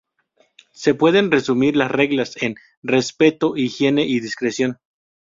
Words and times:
Se 0.71 0.95
pueden 0.95 1.29
resumir 1.29 1.75
las 1.75 1.91
reglas 1.91 2.41
en: 2.41 2.55
respeto, 2.81 3.55
higiene 3.55 4.03
y 4.07 4.19
discreción. 4.19 4.79